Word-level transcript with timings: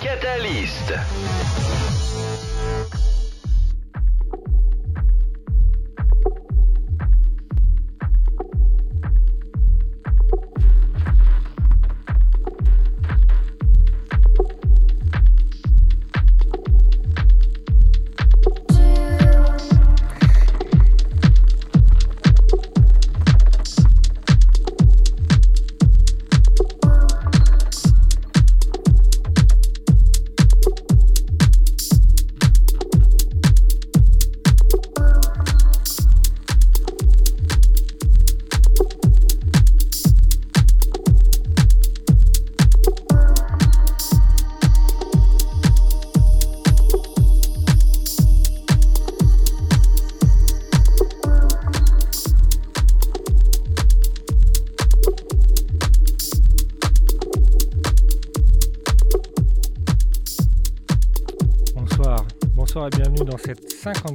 Catalyst. 0.00 1.91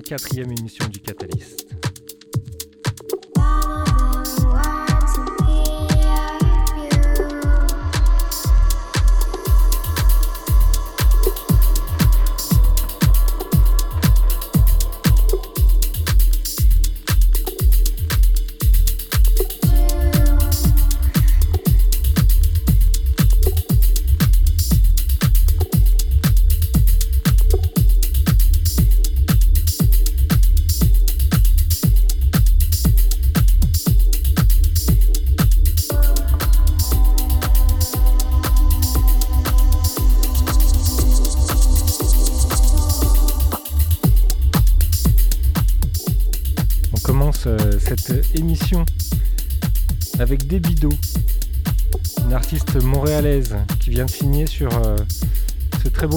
54e 0.08 0.58
émission 0.58 0.88
du 0.88 1.00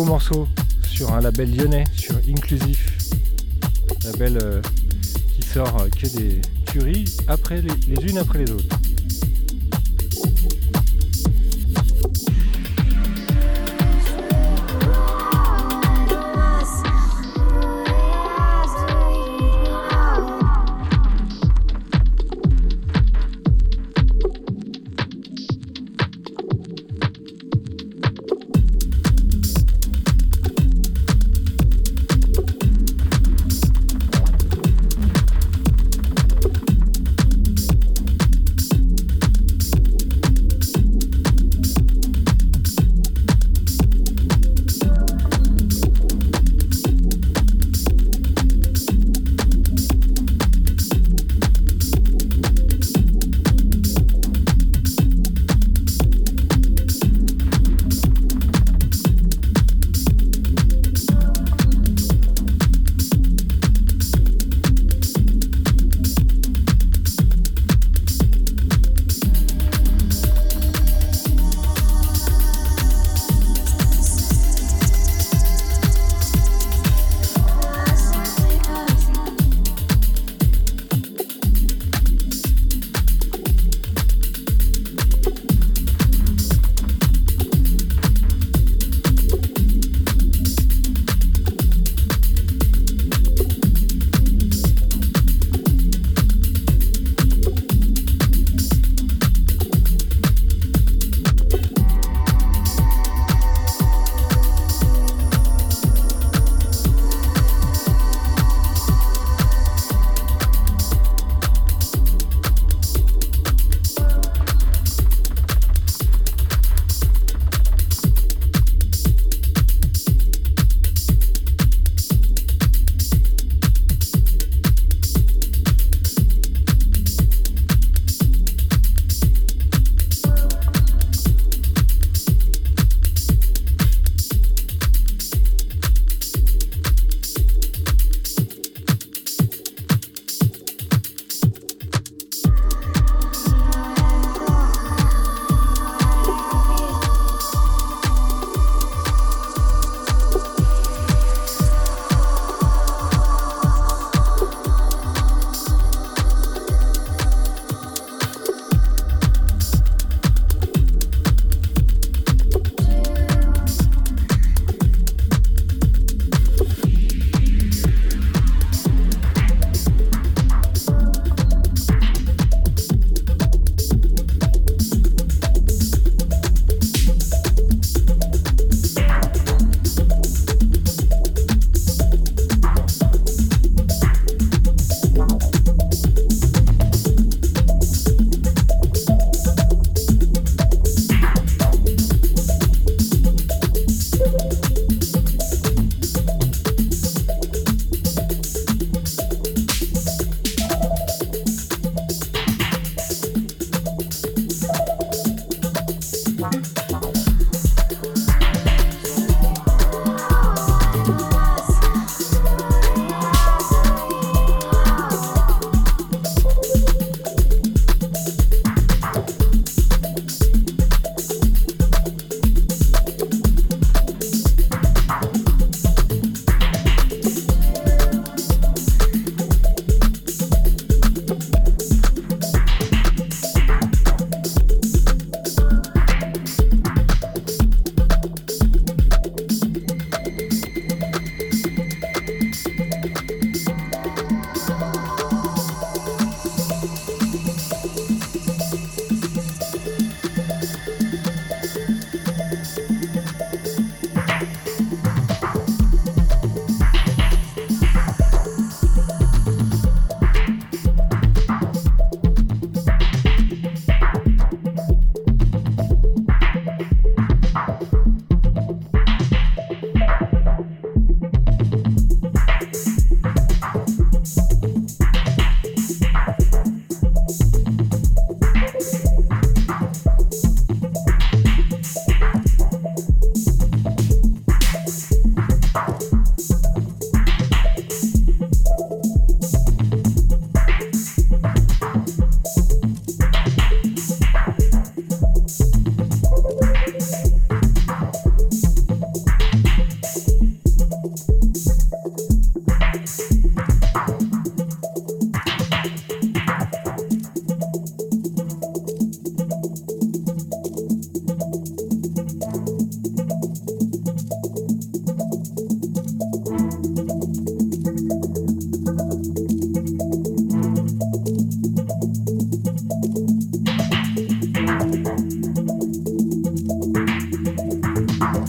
morceau 0.04 0.48
sur 0.82 1.12
un 1.12 1.20
label 1.20 1.55
lyonnais, 1.55 1.84
sur 1.94 2.16
Inclusif, 2.28 2.98
label 4.05 4.38
euh, 4.42 4.62
qui 5.34 5.42
sort 5.42 5.80
euh, 5.80 5.88
que 5.88 6.06
des 6.16 6.40
tueries 6.66 7.16
après 7.28 7.62
les 7.62 8.10
unes 8.10 8.18
après 8.18 8.40
les 8.40 8.50
autres. 8.50 8.80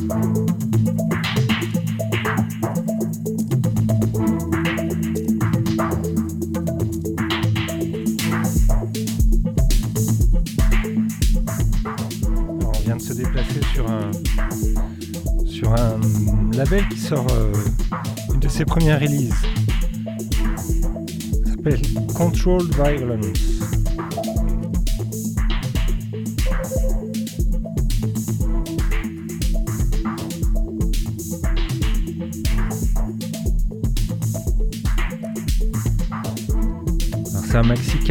On 0.01 0.07
vient 12.83 12.95
de 12.95 13.01
se 13.01 13.13
déplacer 13.13 13.61
sur 13.73 13.87
un 13.89 14.11
sur 15.45 15.75
label 16.53 16.87
qui 16.89 16.97
sort 16.97 17.27
euh, 17.33 17.51
une 18.33 18.39
de 18.39 18.47
ses 18.47 18.65
premières 18.65 18.99
releases. 18.99 19.33
Ça 21.45 21.51
s'appelle 21.51 21.81
Controlled 22.15 22.73
Violence. 22.73 23.80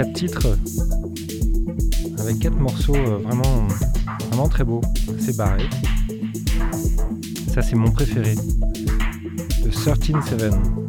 Un 0.00 0.06
maxi 0.06 0.12
4 0.12 0.12
titres 0.12 0.58
avec 2.19 2.38
4 2.38 2.56
morceaux 2.56 2.94
euh, 2.94 3.19
vraiment, 3.19 3.67
vraiment 4.29 4.49
très 4.49 4.64
beaux, 4.64 4.81
assez 5.19 5.32
barré. 5.32 5.69
Ça 7.52 7.62
c'est 7.62 7.76
mon 7.76 7.91
préféré, 7.91 8.35
le 9.64 9.70
13-7. 9.70 10.80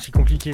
Si 0.00 0.10
compliqué. 0.10 0.50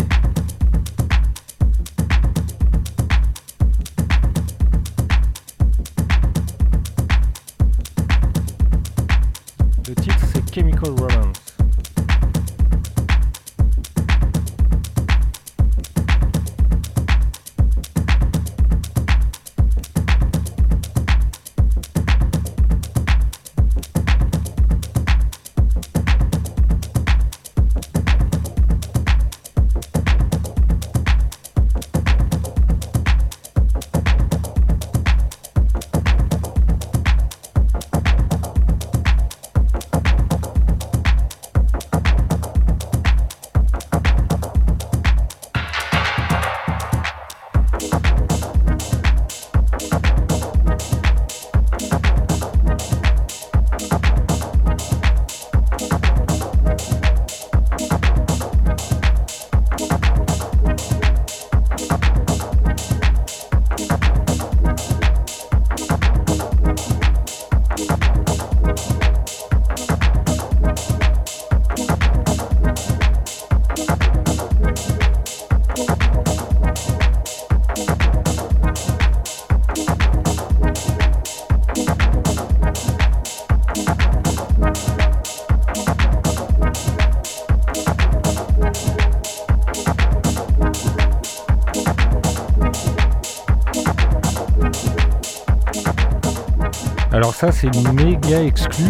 Ça 97.43 97.51
c'est 97.51 97.93
méga 97.93 98.41
exclu 98.41 98.85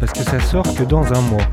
parce 0.00 0.12
que 0.14 0.20
ça 0.20 0.40
sort 0.40 0.64
que 0.74 0.82
dans 0.82 1.04
un 1.12 1.20
mois. 1.20 1.44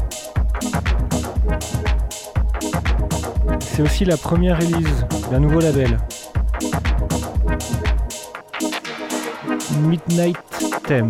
C'est 3.59 3.81
aussi 3.81 4.05
la 4.05 4.15
première 4.15 4.55
release 4.55 5.05
d'un 5.29 5.41
nouveau 5.41 5.59
label. 5.59 5.97
Midnight 9.81 10.37
Theme. 10.87 11.09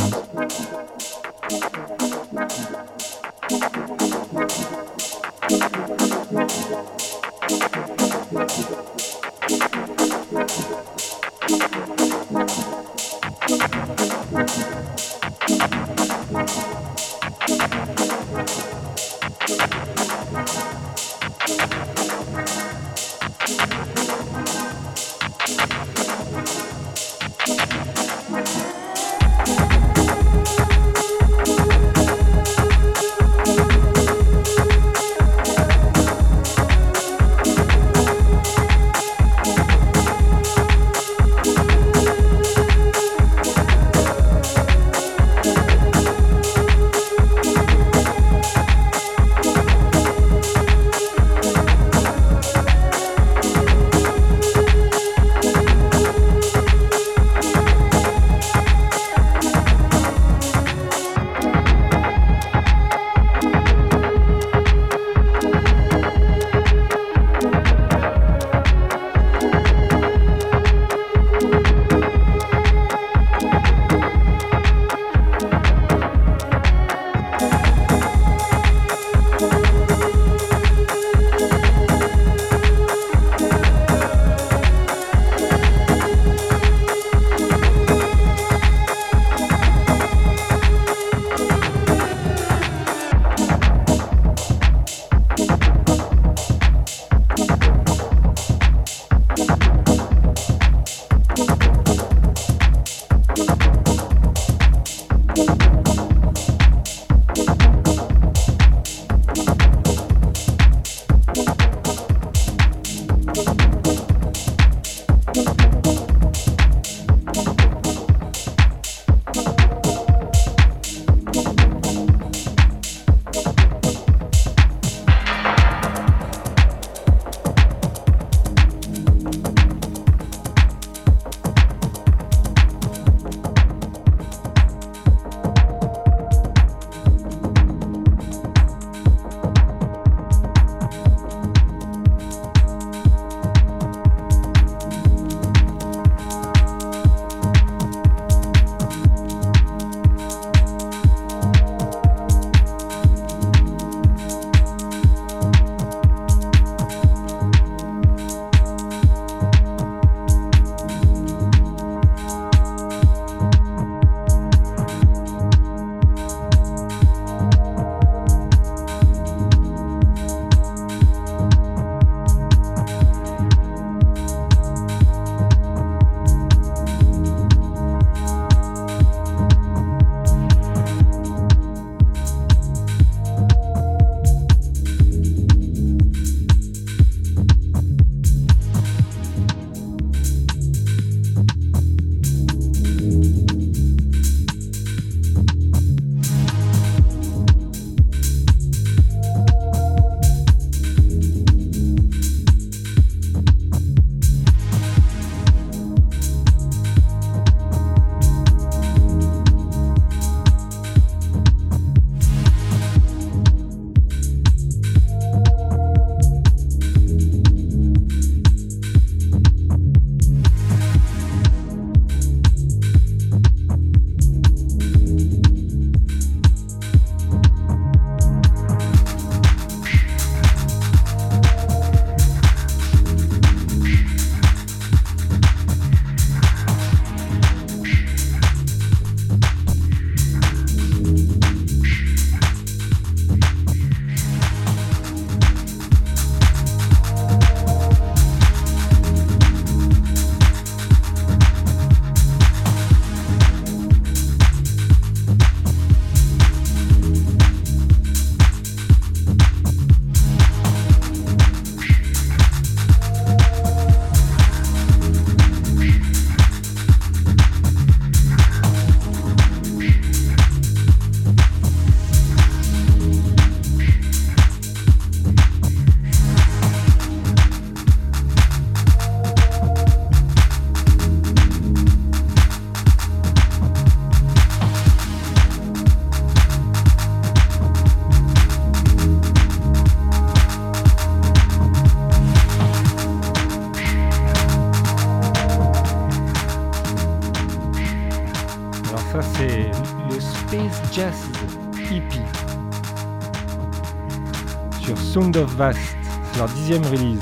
Of 305.35 305.55
c'est 305.57 306.37
leur 306.37 306.47
dixième 306.49 306.83
release. 306.85 307.21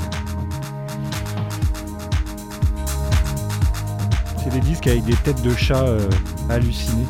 C'est 4.42 4.50
des 4.50 4.60
disques 4.60 4.86
avec 4.86 5.04
des 5.04 5.16
têtes 5.16 5.42
de 5.42 5.54
chat 5.54 5.82
euh, 5.82 6.08
hallucinées. 6.48 7.06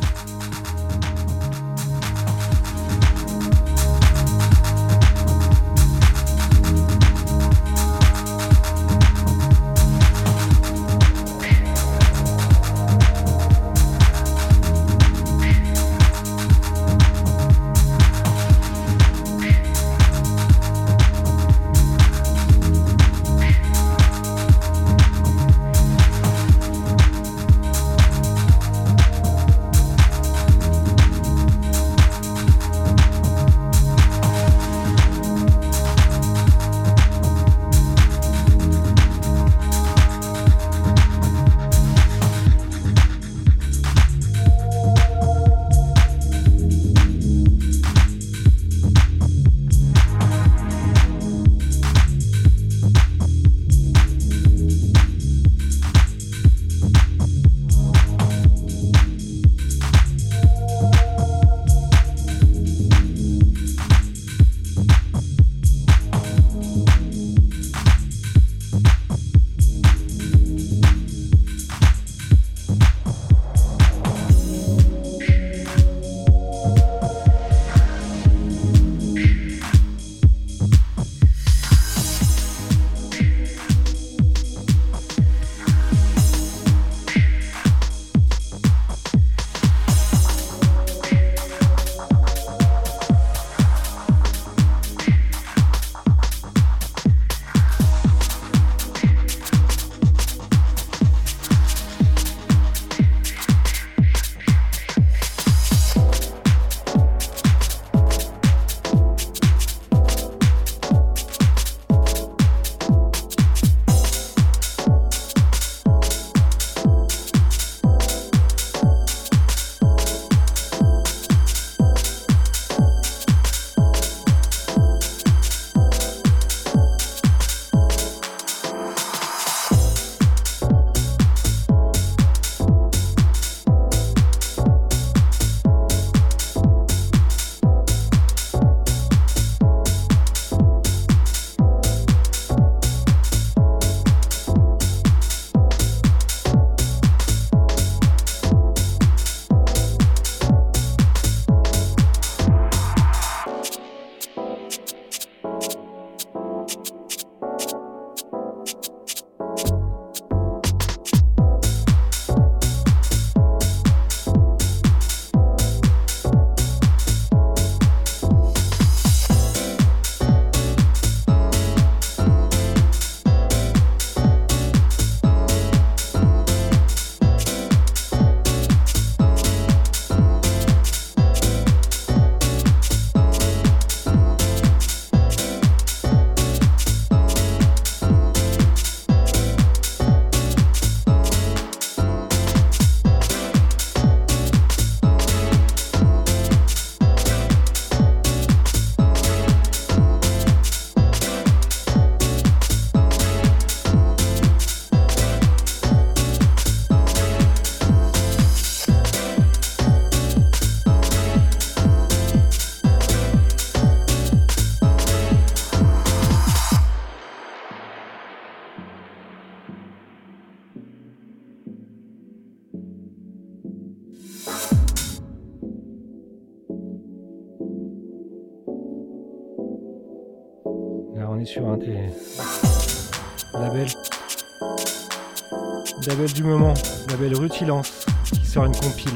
Du 236.33 236.43
moment, 236.43 236.73
label 237.09 237.35
Rutilance, 237.35 238.05
qui 238.25 238.45
sort 238.45 238.65
une 238.65 238.75
compile. 238.75 239.13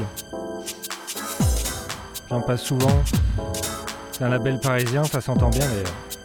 J'en 2.28 2.40
passe 2.40 2.62
souvent. 2.62 3.02
C'est 4.12 4.24
un 4.24 4.28
label 4.28 4.58
parisien, 4.58 5.04
ça 5.04 5.20
s'entend 5.20 5.50
bien 5.50 5.66
d'ailleurs. 5.66 6.15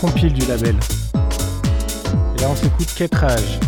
Compile 0.00 0.32
du 0.32 0.46
label. 0.46 0.76
Et 1.14 2.40
là 2.40 2.48
on 2.50 2.54
s'écoute 2.54 2.88
Ketrage. 2.96 3.58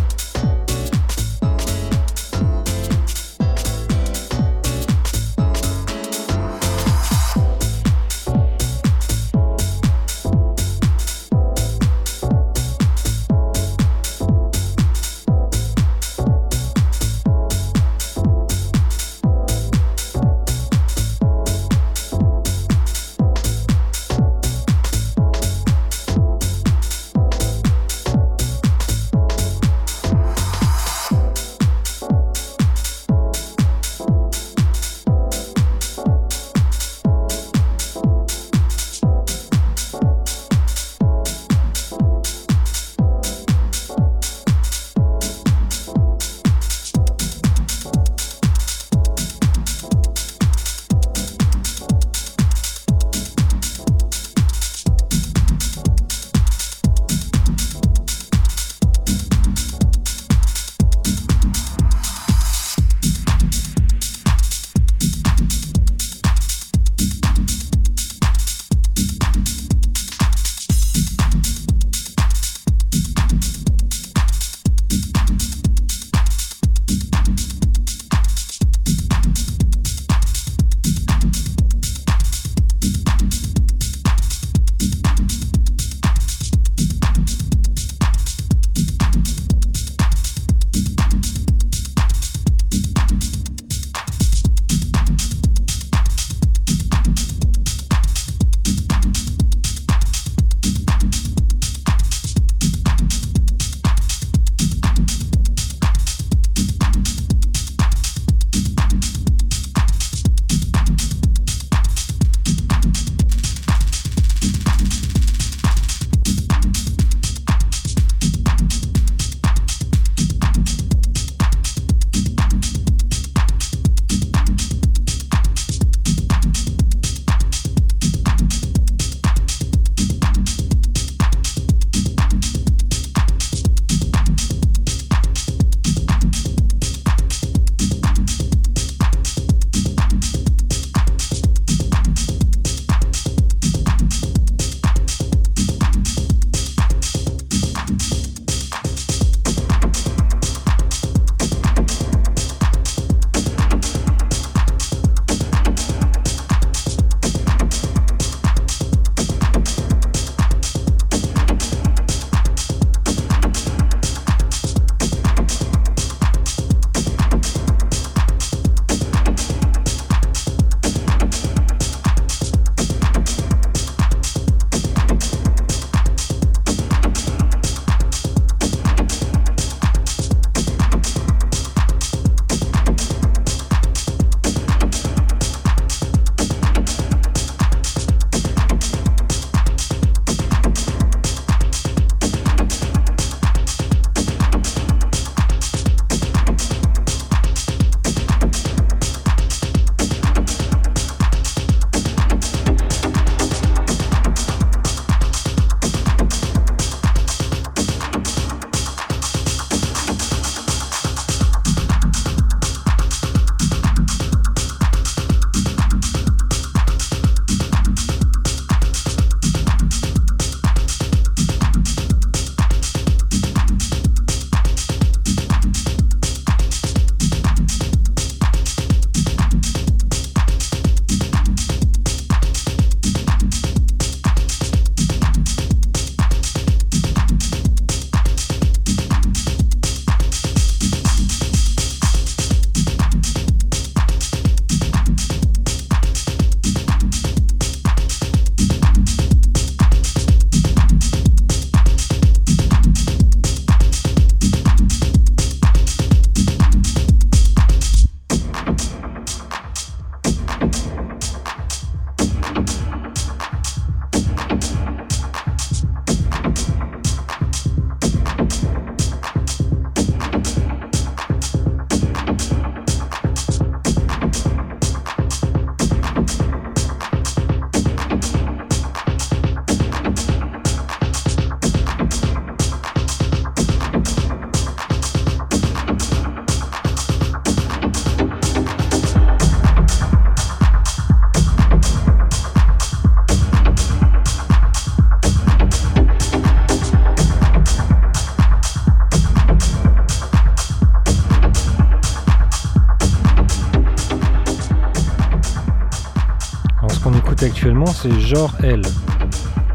C'est 307.87 308.21
Jor 308.21 308.53
L, 308.63 308.83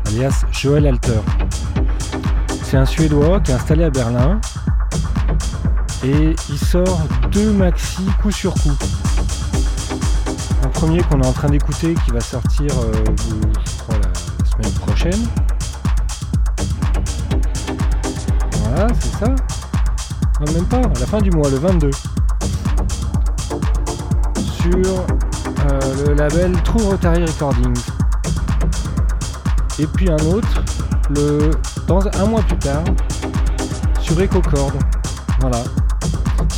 alias 0.07 0.45
Joel 0.51 0.87
Alter. 0.87 1.19
C'est 2.63 2.77
un 2.77 2.85
Suédois 2.85 3.39
qui 3.39 3.51
est 3.51 3.55
installé 3.55 3.83
à 3.83 3.89
Berlin 3.89 4.39
et 6.03 6.35
il 6.49 6.57
sort 6.57 7.01
deux 7.31 7.51
maxi 7.51 8.05
coup 8.21 8.31
sur 8.31 8.53
coup. 8.53 8.73
Un 10.63 10.67
premier 10.69 11.01
qu'on 11.03 11.21
est 11.21 11.25
en 11.25 11.33
train 11.33 11.49
d'écouter 11.49 11.95
qui 12.05 12.11
va 12.11 12.19
sortir 12.21 12.67
euh, 12.79 12.91
la 13.89 14.49
semaine 14.49 14.73
prochaine. 14.73 15.27
Voilà, 18.63 18.87
c'est 18.99 19.19
ça. 19.19 19.35
Non, 20.41 20.53
même 20.53 20.65
pas, 20.65 20.81
la 20.81 21.05
fin 21.05 21.21
du 21.21 21.31
mois, 21.31 21.49
le 21.49 21.57
22. 21.57 21.91
Sur 24.61 25.05
euh, 25.71 26.07
le 26.07 26.13
label 26.13 26.51
True 26.63 26.83
Rotary 26.83 27.25
Recordings. 27.25 27.94
Et 29.77 29.88
puis 29.88 30.09
un 30.09 30.25
autre, 30.27 30.63
le, 31.09 31.51
dans 31.88 31.99
un 32.07 32.25
mois 32.25 32.41
plus 32.41 32.57
tard, 32.57 32.83
sur 34.01 34.19
EcoCord. 34.19 34.71
Voilà. 35.41 35.63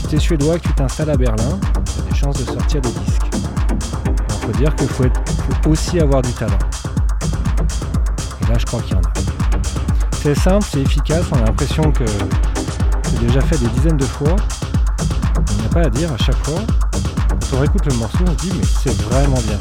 Si 0.08 0.16
es 0.16 0.20
suédois 0.20 0.60
que 0.60 0.68
tu 0.68 0.74
t'installes 0.74 1.10
à 1.10 1.18
Berlin, 1.18 1.60
tu 1.86 2.00
as 2.00 2.10
des 2.12 2.16
chances 2.16 2.38
de 2.38 2.46
sortir 2.46 2.82
des 2.82 2.92
disques. 2.92 3.24
Il 3.30 4.46
faut 4.46 4.58
dire 4.58 4.76
qu'il 4.76 4.88
faut, 4.88 5.04
faut 5.64 5.70
aussi 5.72 6.00
avoir 6.00 6.22
du 6.22 6.32
talent. 6.34 6.60
Et 8.42 8.52
là, 8.52 8.58
je 8.58 8.66
crois 8.66 8.82
qu'il 8.82 8.94
y 8.94 8.96
en 8.96 9.02
a. 9.02 9.14
C'est 10.22 10.36
simple, 10.36 10.66
c'est 10.70 10.82
efficace, 10.82 11.26
on 11.32 11.38
a 11.38 11.46
l'impression 11.46 11.92
que 11.92 12.06
c'est 13.04 13.20
déjà 13.20 13.42
fait 13.42 13.58
des 13.58 13.68
dizaines 13.68 13.98
de 13.98 14.06
fois. 14.06 14.36
Il 15.52 15.58
n'y 15.58 15.66
a 15.66 15.70
pas 15.70 15.82
à 15.82 15.90
dire 15.90 16.12
à 16.12 16.18
chaque 16.18 16.46
fois. 16.46 16.60
Quand 17.30 17.58
on 17.58 17.60
réécoute 17.62 17.86
le 17.86 17.96
morceau, 17.96 18.24
on 18.24 18.32
se 18.32 18.46
dit 18.46 18.52
mais 18.58 18.66
c'est 18.66 19.02
vraiment 19.04 19.40
bien. 19.48 19.58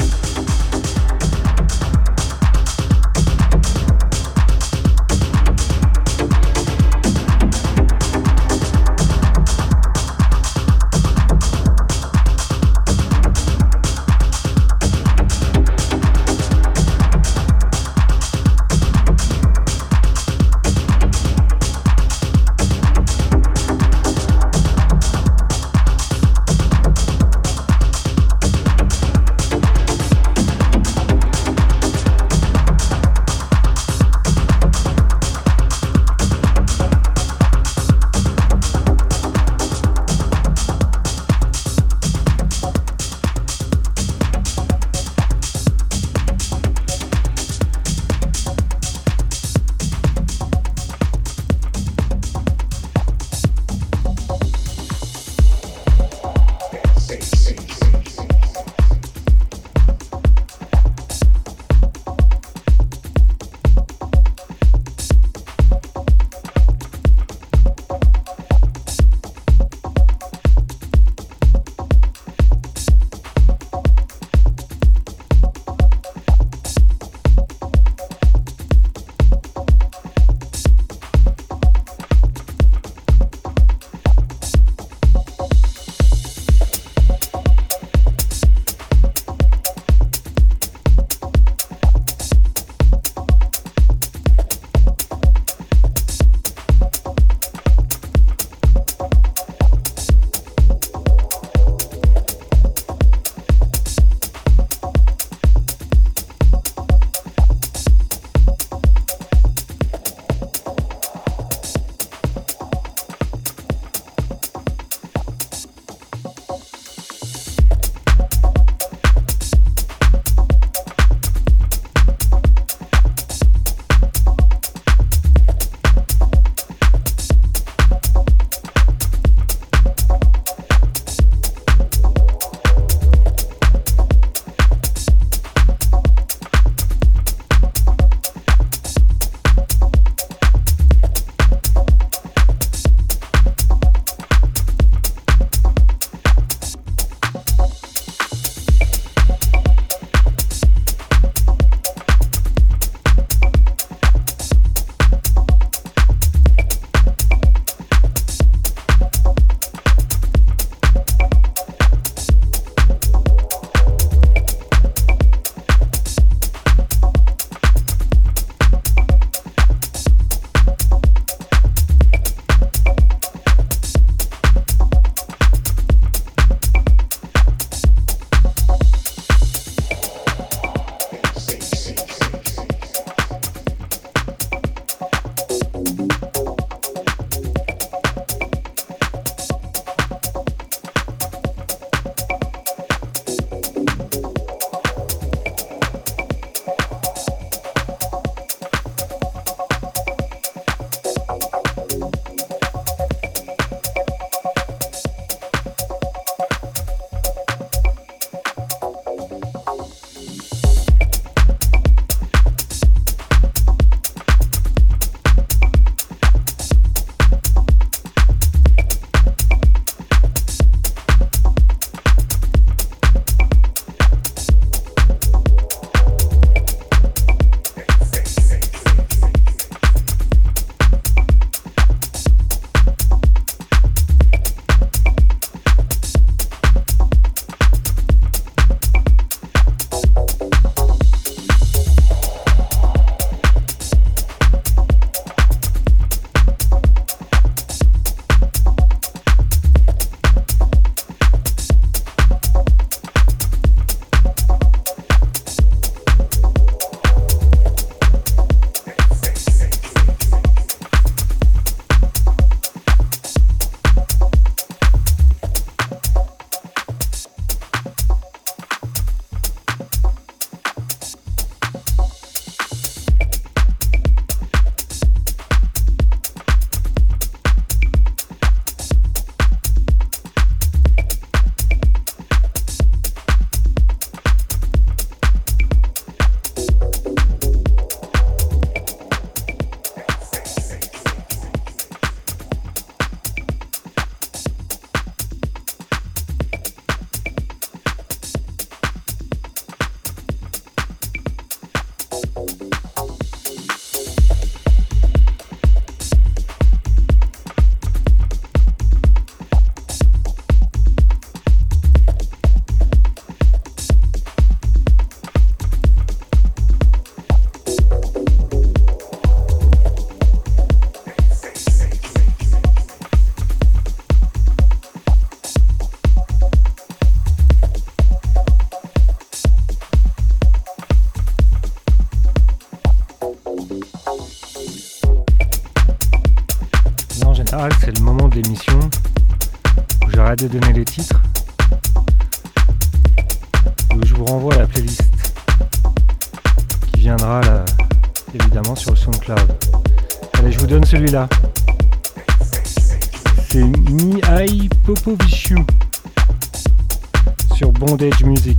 Music. 358.25 358.59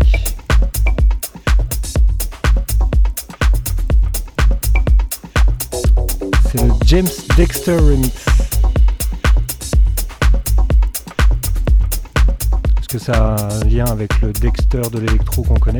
C'est 6.49 6.63
le 6.63 6.71
James 6.86 7.07
Dexter 7.36 7.75
Remix. 7.75 8.25
Est-ce 12.80 12.88
que 12.88 12.99
ça 12.99 13.36
a 13.36 13.53
un 13.53 13.63
lien 13.65 13.86
avec 13.86 14.21
le 14.21 14.32
Dexter 14.32 14.82
de 14.93 14.99
l'électro 14.99 15.43
qu'on 15.43 15.59
connaît? 15.59 15.80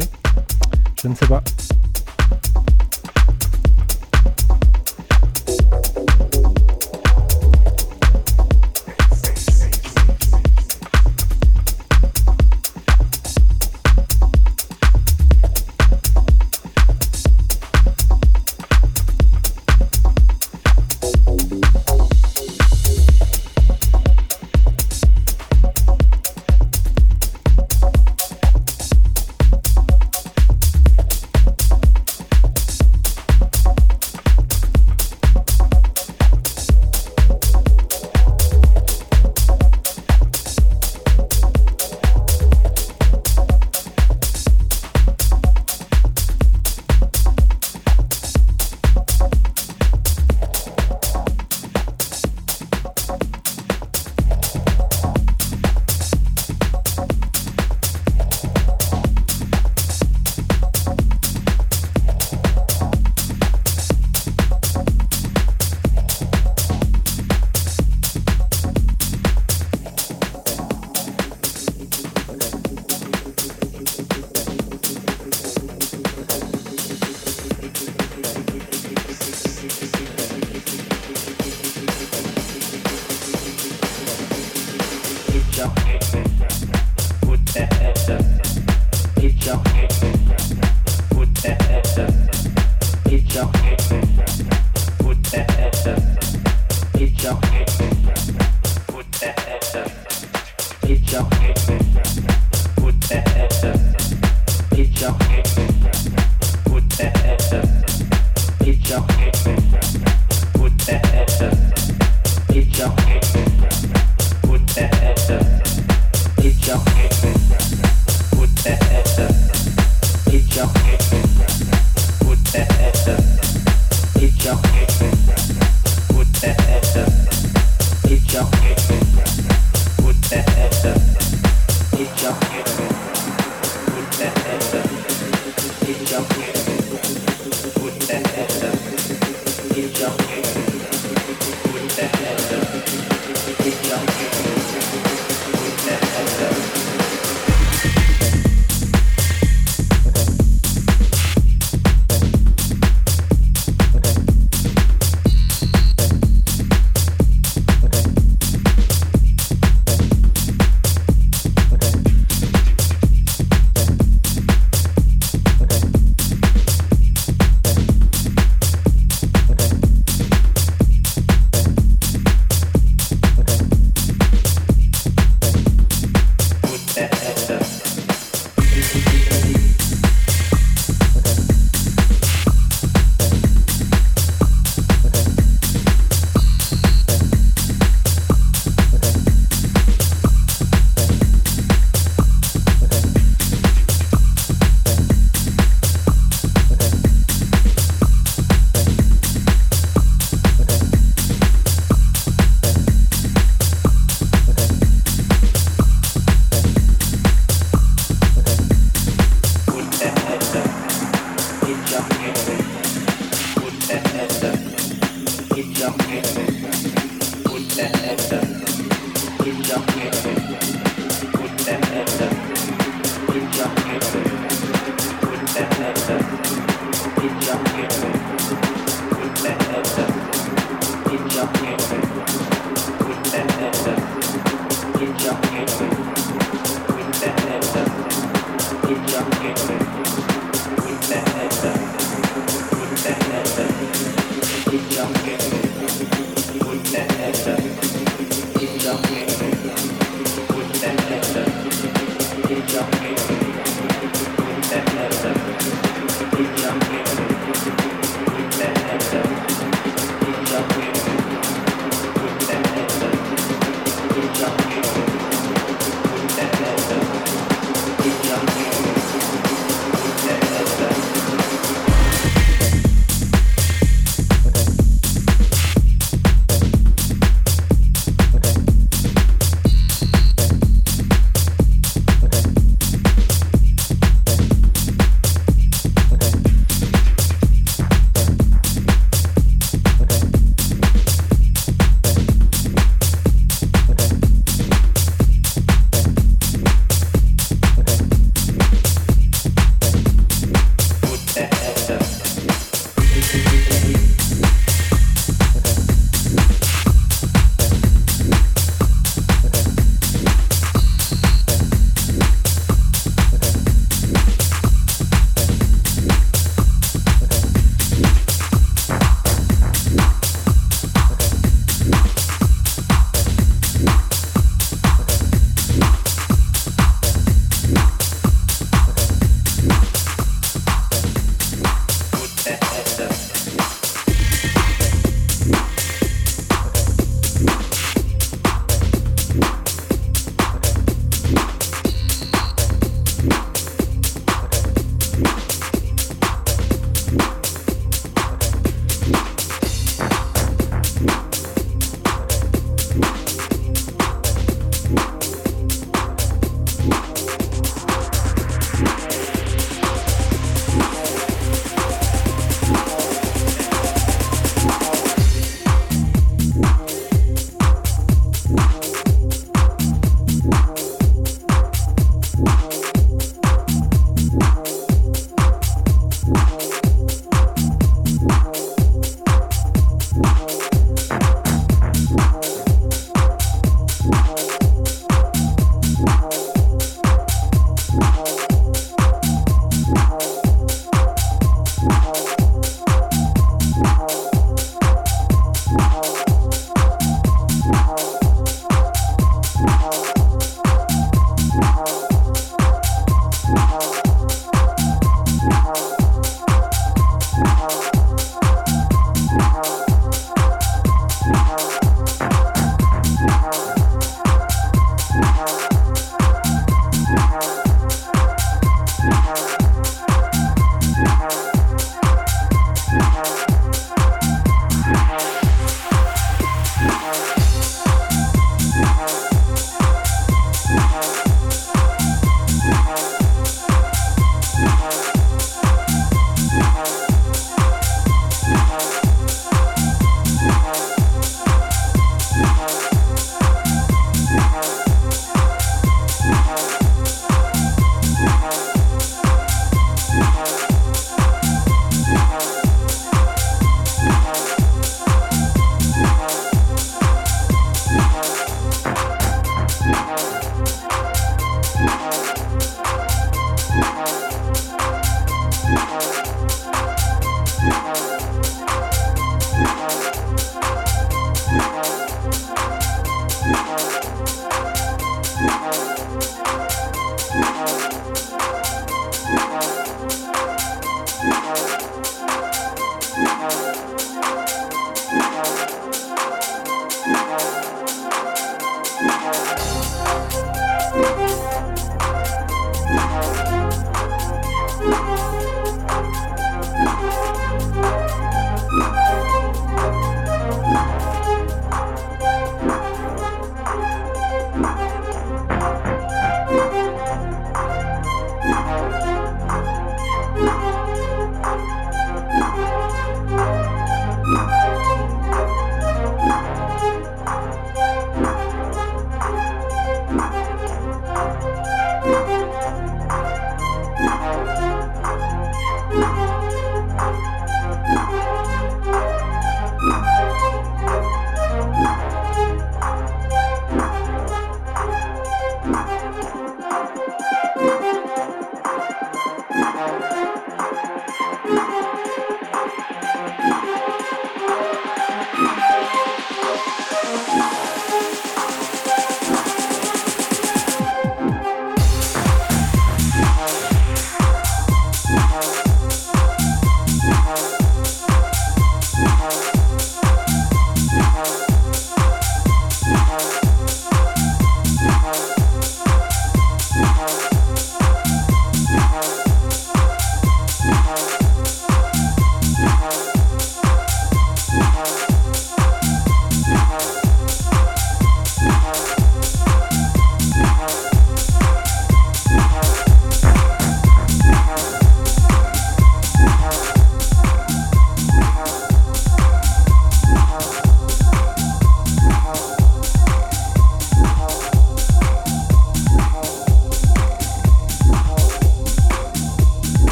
Je 1.02 1.08
ne 1.08 1.16
sais 1.16 1.28
pas. 1.28 1.42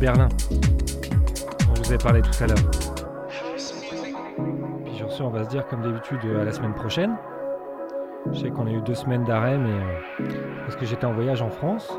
Berlin, 0.00 0.28
dont 0.50 1.74
je 1.74 1.82
vous 1.82 1.92
ai 1.92 1.98
parlé 1.98 2.22
tout 2.22 2.42
à 2.42 2.46
l'heure. 2.46 2.70
Puis 4.86 4.94
sur 4.94 5.12
ce, 5.12 5.22
on 5.22 5.28
va 5.28 5.44
se 5.44 5.50
dire 5.50 5.66
comme 5.66 5.82
d'habitude 5.82 6.20
à 6.40 6.44
la 6.44 6.52
semaine 6.52 6.72
prochaine. 6.72 7.16
Je 8.32 8.40
sais 8.40 8.48
qu'on 8.48 8.66
a 8.66 8.70
eu 8.70 8.80
deux 8.80 8.94
semaines 8.94 9.24
d'arrêt, 9.24 9.58
mais 9.58 9.68
euh, 9.68 10.24
parce 10.62 10.76
que 10.76 10.86
j'étais 10.86 11.04
en 11.04 11.12
voyage 11.12 11.42
en 11.42 11.50
France. 11.50 11.92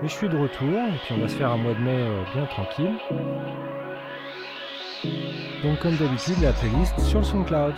Mais 0.00 0.06
je 0.06 0.14
suis 0.14 0.28
de 0.28 0.36
retour, 0.36 0.68
et 0.68 0.98
puis 1.04 1.14
on 1.16 1.20
va 1.20 1.26
se 1.26 1.34
faire 1.34 1.50
un 1.50 1.56
mois 1.56 1.74
de 1.74 1.80
mai 1.80 1.98
euh, 1.98 2.22
bien 2.32 2.46
tranquille. 2.46 2.94
Donc 5.64 5.80
comme 5.80 5.96
d'habitude, 5.96 6.40
la 6.40 6.52
playlist 6.52 7.00
sur 7.00 7.18
le 7.18 7.24
SoundCloud. 7.24 7.74